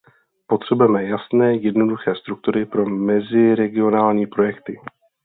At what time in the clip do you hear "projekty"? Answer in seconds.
4.27-4.77